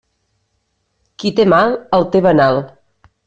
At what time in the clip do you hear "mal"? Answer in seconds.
1.53-1.77